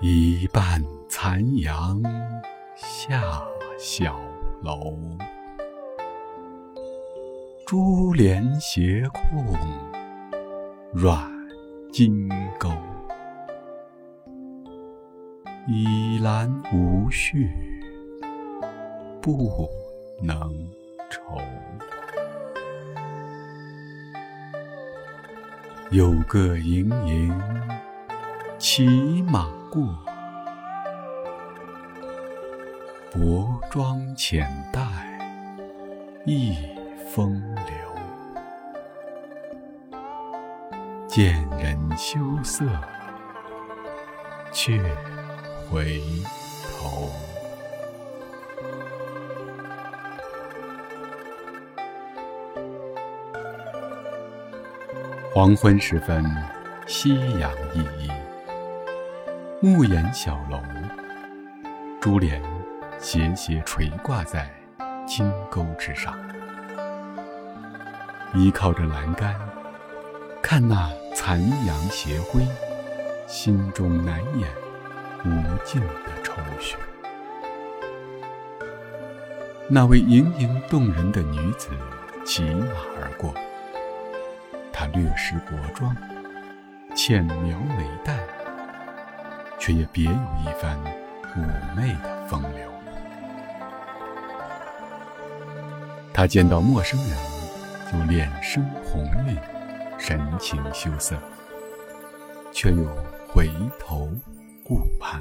[0.00, 2.02] 一半残阳
[2.76, 3.42] 下
[3.78, 4.20] 小
[4.62, 4.94] 楼，
[7.66, 9.56] 珠帘斜控
[10.92, 11.18] 软
[11.90, 12.70] 金钩。
[15.66, 17.50] 倚栏无绪
[19.22, 19.66] 不
[20.22, 20.38] 能
[21.10, 21.40] 愁。
[25.90, 27.32] 有个盈盈
[28.58, 29.82] 骑马过，
[33.12, 34.80] 薄妆浅带
[36.24, 36.56] 一
[37.10, 37.74] 风流。
[41.06, 42.64] 见人羞涩，
[44.52, 44.82] 却
[45.70, 46.00] 回
[46.70, 47.10] 头。
[55.34, 56.24] 黄昏时分，
[56.86, 58.10] 夕阳熠熠，
[59.66, 60.60] 木檐小楼，
[62.00, 62.40] 珠帘
[63.00, 64.48] 斜斜垂挂在
[65.04, 66.16] 金钩之上，
[68.32, 69.34] 依靠着栏杆，
[70.40, 72.46] 看那残阳斜晖，
[73.26, 74.48] 心中难掩
[75.24, 76.76] 无尽的愁绪。
[79.68, 81.70] 那位盈盈动人的女子
[82.24, 82.68] 骑马
[83.02, 83.34] 而过。
[84.72, 85.96] 她略施薄妆，
[86.94, 88.16] 浅描眉黛，
[89.66, 90.78] 却也别有一番
[91.34, 92.70] 妩媚的风流。
[96.14, 97.18] 他见到陌生人，
[97.90, 99.36] 就脸生红晕，
[99.98, 101.16] 神情羞涩，
[102.52, 102.84] 却又
[103.28, 104.08] 回头
[104.62, 105.20] 顾盼。